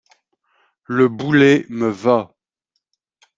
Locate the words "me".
1.69-1.87